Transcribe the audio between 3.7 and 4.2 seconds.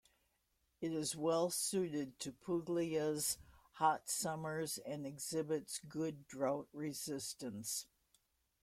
hot